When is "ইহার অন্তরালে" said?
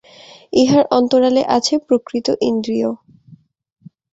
0.53-1.43